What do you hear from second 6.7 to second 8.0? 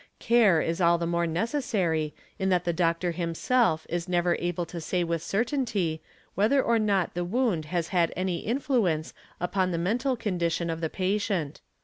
not the wound has